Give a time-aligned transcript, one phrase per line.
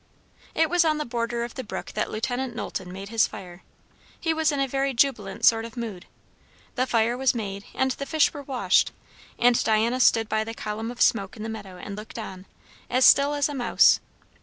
[0.55, 2.27] It was on the border of the brook that Lieut.
[2.31, 3.61] Knowlton made his fire.
[4.19, 6.07] He was in a very jubilant sort of mood.
[6.73, 8.91] The fire was made, and the fish were washed;
[9.37, 12.47] and Diana stood by the column of smoke in the meadow and looked on,
[12.89, 13.99] as still as a mouse.